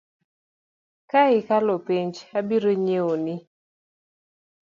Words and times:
Ka 1.09 1.21
ikalo 1.39 1.75
penj 1.87 2.15
abiro 2.37 2.71
nyiewoni. 2.83 3.35